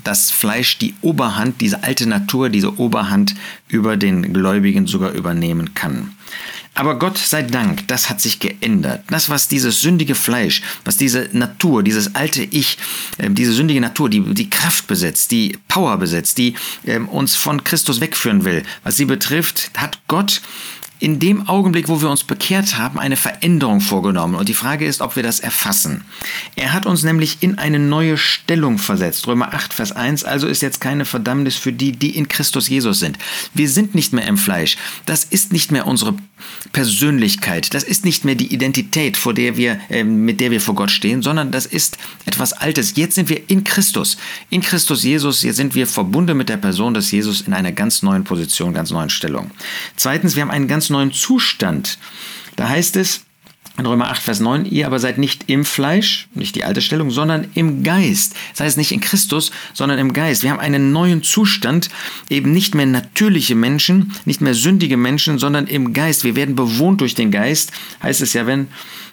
das 0.04 0.30
Fleisch 0.30 0.78
die 0.78 0.94
Oberhand, 1.00 1.60
diese 1.60 1.82
alte 1.82 2.08
Natur, 2.08 2.48
diese 2.48 2.78
Oberhand 2.78 3.34
über 3.68 3.96
den 3.96 4.32
Gläubigen 4.32 4.86
sogar 4.86 5.12
übernehmen 5.12 5.74
kann. 5.74 6.12
Aber 6.74 6.98
Gott 6.98 7.18
sei 7.18 7.42
Dank, 7.42 7.86
das 7.88 8.08
hat 8.08 8.20
sich 8.20 8.38
geändert. 8.38 9.04
Das, 9.10 9.28
was 9.28 9.48
dieses 9.48 9.80
sündige 9.80 10.14
Fleisch, 10.14 10.62
was 10.84 10.96
diese 10.96 11.28
Natur, 11.32 11.82
dieses 11.82 12.14
alte 12.14 12.42
Ich, 12.42 12.78
äh, 13.18 13.28
diese 13.28 13.52
sündige 13.52 13.80
Natur, 13.80 14.08
die 14.08 14.20
die 14.22 14.48
Kraft 14.48 14.86
besitzt, 14.86 15.32
die 15.32 15.58
Power 15.68 15.96
besitzt, 15.98 16.38
die 16.38 16.54
äh, 16.84 16.98
uns 16.98 17.34
von 17.34 17.64
Christus 17.64 18.00
wegführen 18.00 18.44
will, 18.44 18.62
was 18.84 18.96
sie 18.96 19.04
betrifft, 19.04 19.72
hat 19.76 19.98
Gott 20.06 20.40
in 21.00 21.18
dem 21.18 21.48
Augenblick, 21.48 21.88
wo 21.88 22.00
wir 22.02 22.10
uns 22.10 22.24
bekehrt 22.24 22.76
haben, 22.78 22.98
eine 22.98 23.16
Veränderung 23.16 23.80
vorgenommen. 23.80 24.34
Und 24.34 24.48
die 24.48 24.54
Frage 24.54 24.84
ist, 24.84 25.00
ob 25.00 25.16
wir 25.16 25.22
das 25.22 25.40
erfassen. 25.40 26.04
Er 26.56 26.74
hat 26.74 26.84
uns 26.84 27.02
nämlich 27.02 27.38
in 27.40 27.58
eine 27.58 27.78
neue 27.78 28.18
Stellung 28.18 28.76
versetzt. 28.76 29.26
Römer 29.26 29.54
8, 29.54 29.72
Vers 29.72 29.92
1. 29.92 30.24
Also 30.24 30.46
ist 30.46 30.60
jetzt 30.60 30.80
keine 30.80 31.06
Verdammnis 31.06 31.56
für 31.56 31.72
die, 31.72 31.92
die 31.92 32.16
in 32.16 32.28
Christus 32.28 32.68
Jesus 32.68 33.00
sind. 33.00 33.18
Wir 33.54 33.68
sind 33.70 33.94
nicht 33.94 34.12
mehr 34.12 34.26
im 34.26 34.36
Fleisch. 34.36 34.76
Das 35.06 35.24
ist 35.24 35.52
nicht 35.52 35.72
mehr 35.72 35.86
unsere 35.86 36.14
Persönlichkeit. 36.72 37.74
Das 37.74 37.82
ist 37.82 38.04
nicht 38.04 38.24
mehr 38.24 38.34
die 38.34 38.52
Identität, 38.52 39.16
vor 39.16 39.34
der 39.34 39.56
wir, 39.56 39.80
äh, 39.88 40.04
mit 40.04 40.40
der 40.40 40.50
wir 40.50 40.60
vor 40.60 40.74
Gott 40.74 40.90
stehen, 40.90 41.22
sondern 41.22 41.50
das 41.50 41.66
ist 41.66 41.98
etwas 42.26 42.52
Altes. 42.52 42.94
Jetzt 42.96 43.14
sind 43.14 43.28
wir 43.28 43.48
in 43.48 43.64
Christus. 43.64 44.16
In 44.50 44.60
Christus 44.60 45.04
Jesus. 45.04 45.42
Jetzt 45.42 45.56
sind 45.56 45.74
wir 45.74 45.86
verbunden 45.86 46.36
mit 46.36 46.48
der 46.48 46.56
Person 46.56 46.94
des 46.94 47.10
Jesus 47.10 47.42
in 47.42 47.52
einer 47.52 47.72
ganz 47.72 48.02
neuen 48.02 48.24
Position, 48.24 48.74
ganz 48.74 48.90
neuen 48.90 49.10
Stellung. 49.10 49.50
Zweitens, 49.96 50.36
wir 50.36 50.42
haben 50.42 50.50
einen 50.50 50.68
ganz 50.68 50.90
neuen 50.90 51.12
Zustand. 51.12 51.98
Da 52.56 52.68
heißt 52.68 52.96
es, 52.96 53.22
in 53.80 53.86
Römer 53.86 54.10
8, 54.10 54.22
Vers 54.22 54.40
9, 54.40 54.66
ihr 54.66 54.86
aber 54.86 54.98
seid 54.98 55.18
nicht 55.18 55.44
im 55.48 55.64
Fleisch, 55.64 56.28
nicht 56.34 56.54
die 56.54 56.64
alte 56.64 56.80
Stellung, 56.80 57.10
sondern 57.10 57.48
im 57.54 57.82
Geist. 57.82 58.34
Das 58.52 58.60
heißt 58.60 58.78
nicht 58.78 58.92
in 58.92 59.00
Christus, 59.00 59.50
sondern 59.74 59.98
im 59.98 60.12
Geist. 60.12 60.42
Wir 60.42 60.50
haben 60.50 60.60
einen 60.60 60.92
neuen 60.92 61.22
Zustand, 61.22 61.88
eben 62.28 62.52
nicht 62.52 62.74
mehr 62.74 62.86
natürliche 62.86 63.54
Menschen, 63.54 64.12
nicht 64.24 64.40
mehr 64.40 64.54
sündige 64.54 64.96
Menschen, 64.96 65.38
sondern 65.38 65.66
im 65.66 65.92
Geist. 65.92 66.24
Wir 66.24 66.36
werden 66.36 66.54
bewohnt 66.54 67.00
durch 67.00 67.14
den 67.14 67.30
Geist. 67.30 67.72
Heißt 68.02 68.20
es 68.20 68.34
ja, 68.34 68.46
wenn 68.46 68.68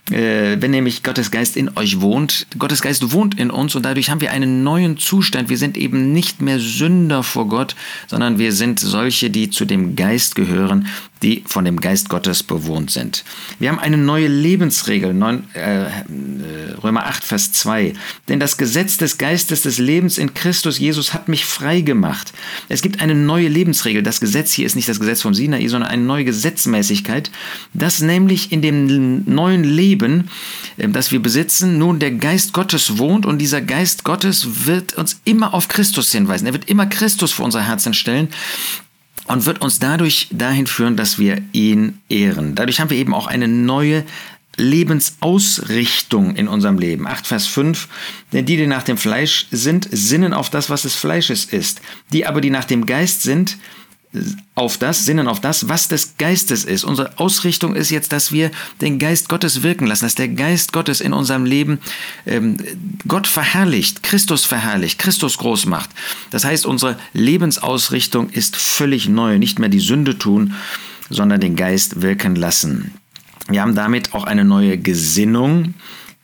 wenn 0.10 0.72
nämlich 0.72 1.04
Gottes 1.04 1.32
Geist 1.32 1.58
in 1.58 1.76
euch 1.78 2.00
wohnt. 2.00 2.48
Gottes 2.58 2.82
Geist 2.82 3.12
wohnt 3.12 3.40
in 3.40 3.52
uns 3.52 3.76
und 3.76 3.84
dadurch 3.84 4.10
haben 4.10 4.22
wir 4.22 4.32
einen 4.32 4.64
neuen 4.64 4.98
Zustand. 4.98 5.50
Wir 5.50 5.58
sind 5.58 5.78
eben 5.78 6.14
nicht 6.14 6.42
mehr 6.42 6.60
Sünder 6.60 7.24
vor 7.24 7.48
Gott, 7.48 7.76
sondern 8.08 8.38
wir 8.38 8.54
sind 8.54 8.80
solche, 8.80 9.30
die 9.30 9.50
zu 9.50 9.66
dem 9.66 9.96
Geist 9.96 10.36
gehören, 10.36 10.88
die 11.22 11.44
von 11.46 11.66
dem 11.66 11.80
Geist 11.80 12.10
Gottes 12.10 12.44
bewohnt 12.44 12.92
sind. 12.92 13.24
Wir 13.60 13.70
haben 13.70 13.80
eine 13.80 13.98
neue 13.98 14.28
Lebensregel, 14.28 15.16
äh, 15.54 15.86
Römer 16.84 17.06
8, 17.08 17.24
Vers 17.24 17.52
2. 17.54 17.94
Denn 18.28 18.40
das 18.40 18.58
Gesetz 18.58 18.98
des 18.98 19.18
Geistes 19.18 19.64
des 19.64 19.78
Lebens 19.78 20.18
in 20.18 20.34
Christus 20.34 20.80
Jesus 20.80 21.14
hat 21.14 21.28
mich 21.28 21.46
frei 21.46 21.82
gemacht. 21.82 22.34
Es 22.70 22.82
gibt 22.82 23.02
eine 23.02 23.16
neue 23.16 23.48
Lebensregel. 23.48 24.04
Das 24.04 24.20
Gesetz 24.20 24.54
hier 24.54 24.66
ist 24.66 24.76
nicht 24.76 24.90
das 24.90 25.00
Gesetz 25.00 25.22
vom 25.22 25.34
Sinai, 25.34 25.68
sondern 25.68 25.90
eine 25.90 26.04
neue 26.04 26.26
Gesetzmäßigkeit, 26.26 27.32
dass 27.74 28.02
nämlich 28.02 28.52
in 28.52 28.62
dem 28.62 29.24
neuen 29.26 29.64
Leben, 29.64 29.97
äh, 30.02 30.90
das 30.90 31.12
wir 31.12 31.22
besitzen, 31.22 31.78
nun 31.78 32.00
der 32.00 32.12
Geist 32.12 32.54
Gottes 32.54 32.98
wohnt 32.98 33.26
und 33.26 33.40
dieser 33.40 33.62
Geist 33.62 34.04
Gottes 34.04 34.66
wird 34.66 34.94
uns 34.94 35.20
immer 35.26 35.54
auf 35.54 35.68
Christus 35.68 36.12
hinweisen. 36.12 36.48
Er 36.48 36.54
wird 36.54 36.70
immer 36.70 36.86
Christus 36.86 37.32
vor 37.32 37.46
unser 37.46 37.62
Herzen 37.62 37.94
stellen 37.94 38.30
und 39.28 39.46
wird 39.46 39.62
uns 39.62 39.80
dadurch 39.80 40.30
dahin 40.32 40.68
führen, 40.68 40.98
dass 40.98 41.20
wir 41.20 41.42
ihn 41.52 42.00
ehren. 42.10 42.56
Dadurch 42.56 42.80
haben 42.80 42.90
wir 42.90 42.98
eben 42.98 43.14
auch 43.14 43.28
eine 43.28 43.48
neue 43.48 44.04
Lebensausrichtung 44.58 46.36
in 46.36 46.48
unserem 46.48 46.80
Leben. 46.80 47.08
8 47.08 47.28
Vers 47.28 47.46
5, 47.48 47.88
denn 48.34 48.46
die, 48.46 48.58
die 48.58 48.68
nach 48.68 48.84
dem 48.84 48.98
Fleisch 48.98 49.48
sind, 49.52 49.88
sinnen 49.92 50.34
auf 50.34 50.50
das, 50.50 50.70
was 50.70 50.82
des 50.82 50.96
Fleisches 50.96 51.46
ist. 51.46 51.82
Die 52.12 52.26
aber, 52.26 52.42
die 52.42 52.50
nach 52.50 52.66
dem 52.66 52.86
Geist 52.86 53.22
sind, 53.22 53.58
auf 54.56 54.78
das, 54.78 55.06
sinnen 55.06 55.28
auf 55.28 55.40
das, 55.40 55.70
was 55.70 55.88
des 55.88 56.18
Geistes 56.18 56.64
ist. 56.66 56.84
Unsere 56.84 57.18
Ausrichtung 57.20 57.76
ist 57.76 57.90
jetzt, 57.90 58.12
dass 58.12 58.32
wir 58.32 58.52
den 58.82 59.00
Geist 59.00 59.30
Gottes 59.30 59.64
wirken 59.64 59.86
lassen, 59.86 60.06
dass 60.06 60.16
der 60.16 60.30
Geist 60.30 60.74
Gottes 60.74 61.02
in 61.02 61.14
unserem 61.14 61.46
Leben 61.46 61.80
ähm, 62.26 62.58
Gott 63.08 63.28
verherrlicht, 63.28 64.04
Christus 64.04 64.46
verherrlicht, 64.46 65.00
Christus 65.00 65.38
groß 65.38 65.66
macht. 65.66 65.90
Das 66.32 66.46
heißt, 66.46 66.66
unsere 66.66 66.98
Lebensausrichtung 67.14 68.30
ist 68.30 68.56
völlig 68.56 69.10
neu. 69.10 69.38
Nicht 69.38 69.60
mehr 69.60 69.70
die 69.70 69.80
Sünde 69.80 70.18
tun, 70.18 70.54
sondern 71.10 71.42
den 71.42 71.56
Geist 71.56 72.02
wirken 72.02 72.36
lassen. 72.36 72.94
Wir 73.50 73.62
haben 73.62 73.76
damit 73.76 74.14
auch 74.14 74.24
eine 74.24 74.46
neue 74.46 74.78
Gesinnung. 74.78 75.74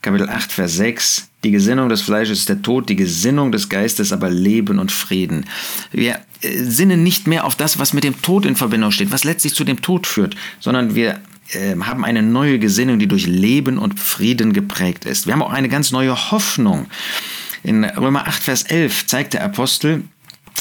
Kapitel 0.04 0.28
8, 0.28 0.52
Vers 0.52 0.76
6. 0.76 1.30
Die 1.44 1.50
Gesinnung 1.50 1.88
des 1.88 2.02
Fleisches 2.02 2.40
ist 2.40 2.50
der 2.50 2.60
Tod, 2.60 2.90
die 2.90 2.94
Gesinnung 2.94 3.52
des 3.52 3.70
Geistes 3.70 4.12
aber 4.12 4.28
Leben 4.28 4.78
und 4.78 4.92
Frieden. 4.92 5.46
Wir 5.92 6.20
äh, 6.42 6.62
sinnen 6.62 7.02
nicht 7.02 7.26
mehr 7.26 7.46
auf 7.46 7.56
das, 7.56 7.78
was 7.78 7.94
mit 7.94 8.04
dem 8.04 8.20
Tod 8.20 8.44
in 8.44 8.54
Verbindung 8.54 8.90
steht, 8.90 9.12
was 9.12 9.24
letztlich 9.24 9.54
zu 9.54 9.64
dem 9.64 9.80
Tod 9.80 10.06
führt, 10.06 10.36
sondern 10.60 10.94
wir 10.94 11.20
äh, 11.52 11.74
haben 11.80 12.04
eine 12.04 12.22
neue 12.22 12.58
Gesinnung, 12.58 12.98
die 12.98 13.06
durch 13.06 13.26
Leben 13.26 13.78
und 13.78 13.98
Frieden 13.98 14.52
geprägt 14.52 15.06
ist. 15.06 15.26
Wir 15.26 15.32
haben 15.32 15.42
auch 15.42 15.54
eine 15.54 15.70
ganz 15.70 15.90
neue 15.90 16.30
Hoffnung. 16.30 16.86
In 17.62 17.82
Römer 17.84 18.28
8, 18.28 18.42
Vers 18.42 18.64
11 18.64 19.06
zeigt 19.06 19.32
der 19.32 19.42
Apostel, 19.42 20.02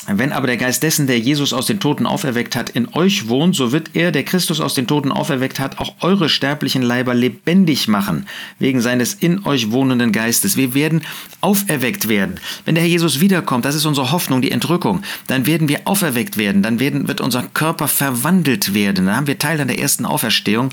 wenn 0.08 0.34
aber 0.34 0.48
der 0.48 0.58
Geist 0.58 0.84
dessen, 0.84 1.08
der 1.08 1.20
Jesus 1.20 1.54
aus 1.54 1.68
den 1.68 1.80
Toten 1.80 2.06
auferweckt 2.06 2.56
hat, 2.56 2.70
in 2.72 2.94
euch 2.94 3.30
wohnt, 3.30 3.56
so 3.56 3.72
wird 3.72 3.92
er, 3.94 4.12
der 4.12 4.24
Christus 4.24 4.60
aus 4.60 4.74
den 4.74 4.88
Toten 4.88 5.12
auferweckt 5.12 5.60
hat, 5.60 5.80
auch 5.80 5.96
eure 6.02 6.28
sterblichen 6.28 6.82
Leiber 6.82 7.14
lebendig 7.14 7.88
machen, 7.88 8.28
wegen 8.60 8.82
seines 8.82 9.14
in 9.14 9.46
euch 9.46 9.72
wohnenden 9.72 10.12
Geistes. 10.12 10.58
Wir 10.58 10.74
werden 10.74 11.04
auferweckt 11.40 12.10
werden. 12.10 12.40
Wenn 12.66 12.76
der 12.76 12.84
Herr 12.84 12.90
Jesus 12.90 13.22
wiederkommt, 13.22 13.66
das 13.66 13.76
ist 13.76 13.86
unsere 13.86 14.12
Hoffnung, 14.12 14.42
die 14.42 14.52
Entrückung, 14.52 15.04
dann 15.28 15.46
werden 15.46 15.70
wir 15.70 15.82
auferweckt 15.86 16.38
werden, 16.38 16.64
dann 16.64 16.80
werden, 16.80 17.08
wird 17.08 17.22
unser 17.22 17.44
Körper 17.44 17.88
verwandelt 17.88 18.74
werden. 18.74 19.06
Dann 19.06 19.16
haben 19.16 19.28
wir 19.28 19.40
Teil 19.40 19.62
an 19.62 19.68
der 19.68 19.80
ersten 19.80 20.06
Auferstehung 20.06 20.70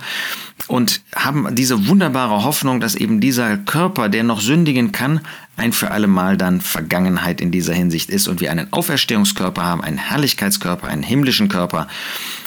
und 0.67 1.03
haben 1.15 1.55
diese 1.55 1.89
wunderbare 1.89 2.45
Hoffnung, 2.45 2.81
dass 2.81 2.95
eben 2.95 3.21
dieser 3.21 3.57
Körper, 3.57 4.09
der 4.09 4.25
noch 4.25 4.41
sündigen 4.41 4.93
kann, 4.93 5.21
ein 5.61 5.73
für 5.73 5.91
alle 5.91 6.07
Mal 6.07 6.37
dann 6.39 6.61
Vergangenheit 6.61 7.41
in 7.41 7.51
dieser 7.51 7.75
Hinsicht 7.75 8.09
ist 8.09 8.29
und 8.29 8.41
wir 8.41 8.51
einen 8.51 8.73
Auferstehungskörper 8.73 9.63
haben, 9.63 9.85
einen 9.85 9.99
Herrlichkeitskörper, 9.99 10.89
einen 10.89 11.03
himmlischen 11.03 11.49
Körper, 11.49 11.87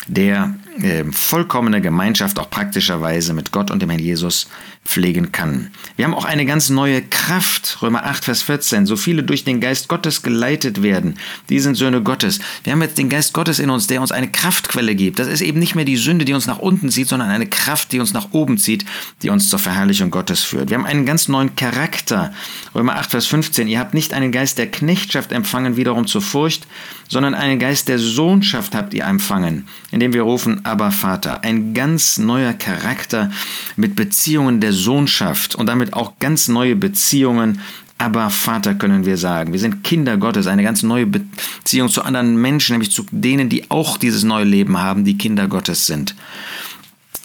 der 0.07 0.55
äh, 0.81 1.03
vollkommene 1.11 1.81
Gemeinschaft 1.81 2.39
auch 2.39 2.49
praktischerweise 2.49 3.33
mit 3.33 3.51
Gott 3.51 3.71
und 3.71 3.81
dem 3.81 3.89
Herrn 3.89 4.01
Jesus 4.01 4.47
pflegen 4.85 5.31
kann. 5.31 5.71
Wir 5.95 6.05
haben 6.05 6.13
auch 6.13 6.25
eine 6.25 6.45
ganz 6.45 6.69
neue 6.69 7.01
Kraft, 7.01 7.81
Römer 7.81 8.05
8, 8.05 8.25
Vers 8.25 8.41
14. 8.41 8.85
So 8.85 8.97
viele 8.97 9.23
durch 9.23 9.45
den 9.45 9.61
Geist 9.61 9.87
Gottes 9.87 10.23
geleitet 10.23 10.83
werden, 10.83 11.15
die 11.49 11.59
sind 11.59 11.75
Söhne 11.75 12.01
Gottes. 12.01 12.39
Wir 12.63 12.73
haben 12.73 12.81
jetzt 12.81 12.97
den 12.97 13.07
Geist 13.07 13.33
Gottes 13.33 13.59
in 13.59 13.69
uns, 13.69 13.87
der 13.87 14.01
uns 14.01 14.11
eine 14.11 14.29
Kraftquelle 14.29 14.95
gibt. 14.95 15.19
Das 15.19 15.27
ist 15.27 15.41
eben 15.41 15.59
nicht 15.59 15.75
mehr 15.75 15.85
die 15.85 15.95
Sünde, 15.95 16.25
die 16.25 16.33
uns 16.33 16.47
nach 16.47 16.59
unten 16.59 16.89
zieht, 16.89 17.07
sondern 17.07 17.29
eine 17.29 17.47
Kraft, 17.47 17.91
die 17.93 17.99
uns 17.99 18.13
nach 18.13 18.31
oben 18.31 18.57
zieht, 18.57 18.85
die 19.21 19.29
uns 19.29 19.49
zur 19.49 19.59
Verherrlichung 19.59 20.11
Gottes 20.11 20.43
führt. 20.43 20.69
Wir 20.69 20.77
haben 20.77 20.85
einen 20.85 21.05
ganz 21.05 21.27
neuen 21.29 21.55
Charakter. 21.55 22.33
Römer 22.75 22.95
8, 22.95 23.11
Vers 23.11 23.27
15. 23.27 23.67
Ihr 23.67 23.79
habt 23.79 23.93
nicht 23.93 24.13
einen 24.13 24.31
Geist 24.31 24.57
der 24.57 24.69
Knechtschaft 24.69 25.31
empfangen, 25.31 25.77
wiederum 25.77 26.07
zur 26.07 26.21
Furcht, 26.21 26.67
sondern 27.07 27.35
einen 27.35 27.59
Geist 27.59 27.87
der 27.87 27.99
Sohnschaft 27.99 28.75
habt 28.75 28.93
ihr 28.93 29.05
empfangen, 29.05 29.67
indem 29.93 30.11
wir 30.11 30.23
rufen, 30.23 30.65
aber 30.65 30.91
Vater. 30.91 31.43
Ein 31.43 31.75
ganz 31.75 32.17
neuer 32.17 32.53
Charakter 32.53 33.31
mit 33.75 33.95
Beziehungen 33.95 34.59
der 34.59 34.73
Sohnschaft 34.73 35.53
und 35.53 35.67
damit 35.67 35.93
auch 35.93 36.13
ganz 36.19 36.47
neue 36.47 36.75
Beziehungen 36.75 37.59
aber 37.99 38.29
Vater 38.31 38.73
können 38.73 39.05
wir 39.05 39.15
sagen. 39.17 39.53
Wir 39.53 39.59
sind 39.59 39.83
Kinder 39.83 40.17
Gottes, 40.17 40.47
eine 40.47 40.63
ganz 40.63 40.83
neue 40.83 41.05
Beziehung 41.05 41.87
zu 41.87 42.01
anderen 42.01 42.35
Menschen, 42.35 42.73
nämlich 42.73 42.91
zu 42.91 43.05
denen, 43.11 43.47
die 43.47 43.69
auch 43.71 43.97
dieses 43.97 44.23
neue 44.23 44.43
Leben 44.43 44.77
haben, 44.79 45.05
die 45.05 45.17
Kinder 45.17 45.47
Gottes 45.47 45.85
sind. 45.85 46.13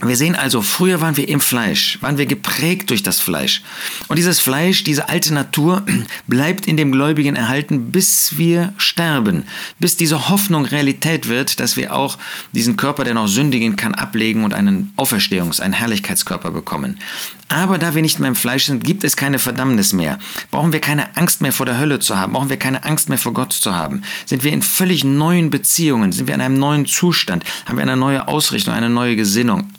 Wir 0.00 0.17
sehen 0.17 0.37
also, 0.37 0.62
früher 0.62 1.00
waren 1.00 1.17
wir 1.17 1.28
im 1.28 1.40
Fleisch, 1.40 1.99
waren 2.02 2.19
wir 2.19 2.26
geprägt 2.26 2.90
durch 2.90 3.02
das 3.02 3.19
Fleisch. 3.19 3.62
Und 4.07 4.17
dieses 4.17 4.38
Fleisch, 4.38 4.85
diese 4.85 5.09
alte 5.09 5.35
Natur 5.35 5.85
bleibt 6.28 6.69
in 6.69 6.76
dem 6.76 6.93
Gläubigen 6.93 7.35
erhalten, 7.35 7.90
bis 7.90 8.38
wir 8.38 8.73
sterben, 8.76 9.43
bis 9.81 9.97
diese 9.97 10.28
Hoffnung 10.28 10.67
Realität 10.67 11.28
wird, 11.28 11.59
dass 11.59 11.76
wir 11.76 11.97
auch 11.97 12.17
diesen 12.52 12.76
Körper, 12.76 13.02
der 13.02 13.14
noch 13.14 13.26
sündigen 13.26 13.75
kann, 13.75 13.93
ablegen 13.93 14.45
und 14.45 14.55
einen 14.55 14.93
Auferstehungs-, 14.97 15.61
einen 15.61 15.73
Herrlichkeitskörper 15.73 16.52
bekommen. 16.52 17.00
Aber 17.49 17.78
da 17.78 17.97
wir 17.97 18.02
nicht 18.02 18.21
mehr 18.21 18.28
im 18.28 18.37
Fleisch 18.37 18.67
sind, 18.67 18.85
gibt 18.85 19.02
es 19.02 19.17
keine 19.17 19.40
Verdammnis 19.40 19.93
mehr. 19.93 20.21
Brauchen 20.52 20.73
wir 20.73 20.81
keine 20.81 21.17
Angst 21.17 21.40
mehr 21.40 21.52
vor 21.52 21.67
der 21.67 21.78
Hölle 21.78 21.99
zu 21.99 22.17
haben, 22.17 22.35
brauchen 22.35 22.50
wir 22.50 22.59
keine 22.59 22.85
Angst 22.85 23.09
mehr 23.09 23.19
vor 23.19 23.33
Gott 23.33 23.52
zu 23.52 23.75
haben. 23.75 24.02
Sind 24.26 24.45
wir 24.45 24.52
in 24.52 24.62
völlig 24.62 25.02
neuen 25.02 25.50
Beziehungen, 25.50 26.12
sind 26.12 26.28
wir 26.28 26.37
in 26.37 26.40
einem 26.40 26.59
neuen 26.59 26.87
Zustand, 26.87 27.43
haben 27.67 27.78
wir 27.78 27.83
eine 27.83 27.97
neue 27.97 28.28
Ausrichtung, 28.28 28.75
eine 28.75 28.90
neue 28.90 29.17
Gesinnung. 29.17 29.73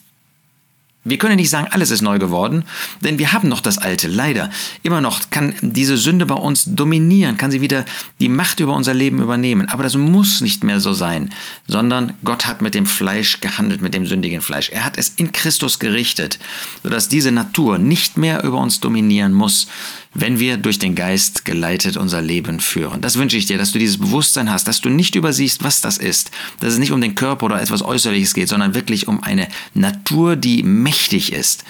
Wir 1.09 1.17
können 1.17 1.37
nicht 1.37 1.49
sagen, 1.49 1.67
alles 1.71 1.91
ist 1.91 2.01
neu 2.01 2.19
geworden, 2.19 2.63
denn 3.01 3.19
wir 3.19 3.33
haben 3.33 3.49
noch 3.49 3.61
das 3.61 3.77
Alte, 3.77 4.07
leider. 4.07 4.49
Immer 4.83 5.01
noch 5.01 5.29
kann 5.29 5.55
diese 5.61 5.97
Sünde 5.97 6.25
bei 6.25 6.35
uns 6.35 6.65
dominieren, 6.65 7.37
kann 7.37 7.51
sie 7.51 7.61
wieder 7.61 7.85
die 8.19 8.29
Macht 8.29 8.59
über 8.59 8.75
unser 8.75 8.93
Leben 8.93 9.21
übernehmen. 9.21 9.67
Aber 9.69 9.83
das 9.83 9.95
muss 9.95 10.41
nicht 10.41 10.63
mehr 10.63 10.79
so 10.79 10.93
sein, 10.93 11.31
sondern 11.67 12.13
Gott 12.23 12.45
hat 12.45 12.61
mit 12.61 12.75
dem 12.75 12.85
Fleisch 12.85 13.41
gehandelt, 13.41 13.81
mit 13.81 13.93
dem 13.93 14.05
sündigen 14.05 14.41
Fleisch. 14.41 14.69
Er 14.69 14.85
hat 14.85 14.97
es 14.97 15.09
in 15.09 15.31
Christus 15.31 15.79
gerichtet, 15.79 16.39
sodass 16.83 17.09
diese 17.09 17.31
Natur 17.31 17.77
nicht 17.77 18.17
mehr 18.17 18.43
über 18.43 18.57
uns 18.57 18.79
dominieren 18.79 19.33
muss, 19.33 19.67
wenn 20.13 20.39
wir 20.39 20.57
durch 20.57 20.79
den 20.79 20.95
Geist 20.95 21.45
geleitet 21.45 21.97
unser 21.97 22.21
Leben 22.21 22.59
führen. 22.59 23.01
Das 23.01 23.17
wünsche 23.17 23.37
ich 23.37 23.45
dir, 23.45 23.57
dass 23.57 23.71
du 23.71 23.79
dieses 23.79 23.99
Bewusstsein 23.99 24.49
hast, 24.49 24.67
dass 24.67 24.81
du 24.81 24.89
nicht 24.89 25.15
übersiehst, 25.15 25.63
was 25.63 25.81
das 25.81 25.97
ist, 25.97 26.31
dass 26.59 26.73
es 26.73 26.79
nicht 26.79 26.91
um 26.91 27.01
den 27.01 27.15
Körper 27.15 27.45
oder 27.45 27.61
etwas 27.61 27.83
Äußerliches 27.83 28.33
geht, 28.33 28.49
sondern 28.49 28.73
wirklich 28.73 29.07
um 29.07 29.21
eine 29.23 29.47
Natur, 29.73 30.35
die 30.35 30.63
mächtig 30.63 31.33
ist. 31.33 31.63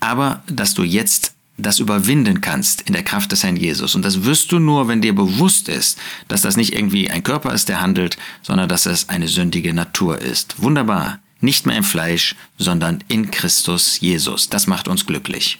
Aber 0.00 0.42
dass 0.46 0.74
du 0.74 0.82
jetzt 0.82 1.34
das 1.58 1.78
überwinden 1.78 2.40
kannst 2.40 2.82
in 2.82 2.92
der 2.92 3.04
Kraft 3.04 3.30
des 3.30 3.44
Herrn 3.44 3.56
Jesus. 3.56 3.94
Und 3.94 4.04
das 4.04 4.24
wirst 4.24 4.52
du 4.52 4.58
nur, 4.58 4.88
wenn 4.88 5.00
dir 5.00 5.14
bewusst 5.14 5.68
ist, 5.68 5.98
dass 6.28 6.42
das 6.42 6.56
nicht 6.56 6.74
irgendwie 6.74 7.10
ein 7.10 7.22
Körper 7.22 7.52
ist, 7.52 7.68
der 7.68 7.80
handelt, 7.80 8.16
sondern 8.42 8.68
dass 8.68 8.86
es 8.86 9.08
eine 9.08 9.28
sündige 9.28 9.74
Natur 9.74 10.18
ist. 10.18 10.62
Wunderbar. 10.62 11.20
Nicht 11.40 11.66
mehr 11.66 11.76
im 11.76 11.84
Fleisch, 11.84 12.36
sondern 12.56 13.02
in 13.08 13.30
Christus 13.30 14.00
Jesus. 14.00 14.48
Das 14.48 14.66
macht 14.66 14.88
uns 14.88 15.06
glücklich. 15.06 15.58